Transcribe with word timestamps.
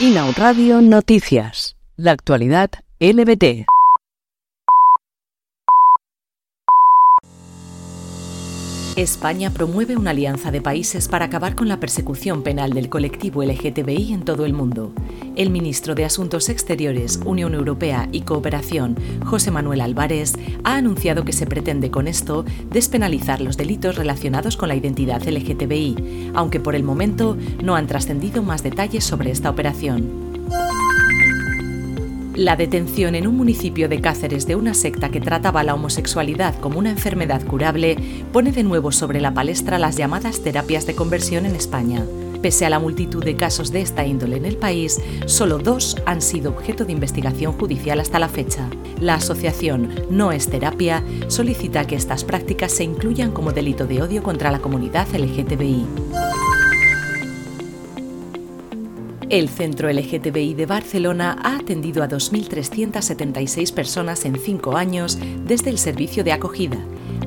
Inau 0.00 0.30
Radio 0.36 0.80
Noticias. 0.80 1.74
La 1.96 2.12
actualidad 2.12 2.70
LBT. 3.00 3.66
España 9.02 9.50
promueve 9.50 9.96
una 9.96 10.10
alianza 10.10 10.50
de 10.50 10.60
países 10.60 11.06
para 11.06 11.26
acabar 11.26 11.54
con 11.54 11.68
la 11.68 11.78
persecución 11.78 12.42
penal 12.42 12.72
del 12.72 12.88
colectivo 12.88 13.44
LGTBI 13.44 14.12
en 14.12 14.24
todo 14.24 14.44
el 14.44 14.52
mundo. 14.52 14.92
El 15.36 15.50
ministro 15.50 15.94
de 15.94 16.04
Asuntos 16.04 16.48
Exteriores, 16.48 17.20
Unión 17.24 17.54
Europea 17.54 18.08
y 18.10 18.22
Cooperación, 18.22 18.96
José 19.24 19.52
Manuel 19.52 19.82
Álvarez, 19.82 20.32
ha 20.64 20.74
anunciado 20.74 21.24
que 21.24 21.32
se 21.32 21.46
pretende 21.46 21.92
con 21.92 22.08
esto 22.08 22.44
despenalizar 22.72 23.40
los 23.40 23.56
delitos 23.56 23.94
relacionados 23.94 24.56
con 24.56 24.68
la 24.68 24.74
identidad 24.74 25.22
LGTBI, 25.22 26.32
aunque 26.34 26.58
por 26.58 26.74
el 26.74 26.82
momento 26.82 27.36
no 27.62 27.76
han 27.76 27.86
trascendido 27.86 28.42
más 28.42 28.64
detalles 28.64 29.04
sobre 29.04 29.30
esta 29.30 29.48
operación. 29.48 30.27
La 32.38 32.54
detención 32.54 33.16
en 33.16 33.26
un 33.26 33.36
municipio 33.36 33.88
de 33.88 34.00
Cáceres 34.00 34.46
de 34.46 34.54
una 34.54 34.72
secta 34.72 35.08
que 35.08 35.20
trataba 35.20 35.64
la 35.64 35.74
homosexualidad 35.74 36.54
como 36.60 36.78
una 36.78 36.90
enfermedad 36.90 37.44
curable 37.44 37.96
pone 38.32 38.52
de 38.52 38.62
nuevo 38.62 38.92
sobre 38.92 39.20
la 39.20 39.34
palestra 39.34 39.76
las 39.76 39.96
llamadas 39.96 40.40
terapias 40.44 40.86
de 40.86 40.94
conversión 40.94 41.46
en 41.46 41.56
España. 41.56 42.04
Pese 42.40 42.64
a 42.64 42.70
la 42.70 42.78
multitud 42.78 43.24
de 43.24 43.34
casos 43.34 43.72
de 43.72 43.80
esta 43.80 44.06
índole 44.06 44.36
en 44.36 44.44
el 44.44 44.56
país, 44.56 45.00
solo 45.26 45.58
dos 45.58 45.96
han 46.06 46.22
sido 46.22 46.52
objeto 46.52 46.84
de 46.84 46.92
investigación 46.92 47.54
judicial 47.54 47.98
hasta 47.98 48.20
la 48.20 48.28
fecha. 48.28 48.70
La 49.00 49.14
asociación 49.14 49.90
No 50.08 50.30
es 50.30 50.48
Terapia 50.48 51.02
solicita 51.26 51.88
que 51.88 51.96
estas 51.96 52.22
prácticas 52.22 52.70
se 52.70 52.84
incluyan 52.84 53.32
como 53.32 53.50
delito 53.50 53.88
de 53.88 54.00
odio 54.00 54.22
contra 54.22 54.52
la 54.52 54.60
comunidad 54.60 55.08
LGTBI. 55.12 55.86
El 59.30 59.50
Centro 59.50 59.92
LGTBI 59.92 60.54
de 60.54 60.64
Barcelona 60.64 61.36
ha 61.42 61.56
atendido 61.56 62.02
a 62.02 62.08
2.376 62.08 63.74
personas 63.74 64.24
en 64.24 64.36
cinco 64.36 64.78
años 64.78 65.18
desde 65.44 65.68
el 65.68 65.76
servicio 65.76 66.24
de 66.24 66.32
acogida. 66.32 66.78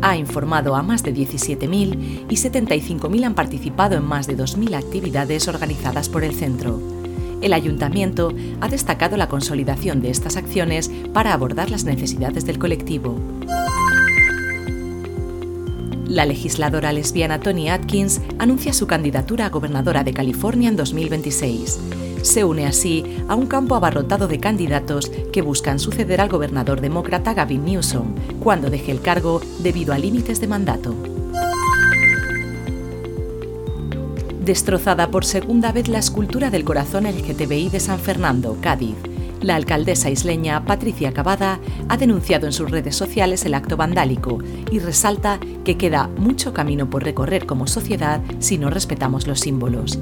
Ha 0.00 0.16
informado 0.16 0.76
a 0.76 0.82
más 0.82 1.02
de 1.02 1.12
17.000 1.12 2.26
y 2.30 2.36
75.000 2.36 3.24
han 3.24 3.34
participado 3.34 3.96
en 3.96 4.04
más 4.04 4.28
de 4.28 4.36
2.000 4.36 4.76
actividades 4.76 5.48
organizadas 5.48 6.08
por 6.08 6.22
el 6.22 6.34
centro. 6.34 6.80
El 7.42 7.52
ayuntamiento 7.52 8.32
ha 8.60 8.68
destacado 8.68 9.16
la 9.16 9.28
consolidación 9.28 10.00
de 10.00 10.10
estas 10.10 10.36
acciones 10.36 10.92
para 11.12 11.32
abordar 11.32 11.68
las 11.68 11.82
necesidades 11.82 12.46
del 12.46 12.60
colectivo. 12.60 13.18
La 16.08 16.24
legisladora 16.24 16.90
lesbiana 16.90 17.38
Tony 17.38 17.68
Atkins 17.68 18.22
anuncia 18.38 18.72
su 18.72 18.86
candidatura 18.86 19.44
a 19.44 19.50
gobernadora 19.50 20.04
de 20.04 20.14
California 20.14 20.70
en 20.70 20.76
2026. 20.76 21.78
Se 22.22 22.44
une 22.44 22.66
así 22.66 23.04
a 23.28 23.34
un 23.34 23.46
campo 23.46 23.74
abarrotado 23.74 24.26
de 24.26 24.40
candidatos 24.40 25.12
que 25.32 25.42
buscan 25.42 25.78
suceder 25.78 26.22
al 26.22 26.30
gobernador 26.30 26.80
demócrata 26.80 27.34
Gavin 27.34 27.66
Newsom 27.66 28.14
cuando 28.40 28.70
deje 28.70 28.90
el 28.90 29.02
cargo 29.02 29.42
debido 29.58 29.92
a 29.92 29.98
límites 29.98 30.40
de 30.40 30.46
mandato. 30.46 30.94
Destrozada 34.40 35.10
por 35.10 35.26
segunda 35.26 35.72
vez 35.72 35.88
la 35.88 35.98
escultura 35.98 36.48
del 36.48 36.64
corazón 36.64 37.04
LGTBI 37.04 37.68
de 37.68 37.80
San 37.80 37.98
Fernando, 37.98 38.56
Cádiz. 38.62 38.96
La 39.40 39.54
alcaldesa 39.54 40.10
isleña 40.10 40.64
Patricia 40.64 41.12
Cavada 41.12 41.60
ha 41.88 41.96
denunciado 41.96 42.46
en 42.46 42.52
sus 42.52 42.70
redes 42.70 42.96
sociales 42.96 43.44
el 43.44 43.54
acto 43.54 43.76
vandálico 43.76 44.38
y 44.70 44.80
resalta 44.80 45.38
que 45.64 45.76
queda 45.76 46.08
mucho 46.16 46.52
camino 46.52 46.90
por 46.90 47.04
recorrer 47.04 47.46
como 47.46 47.66
sociedad 47.66 48.20
si 48.40 48.58
no 48.58 48.68
respetamos 48.68 49.26
los 49.26 49.40
símbolos. 49.40 49.98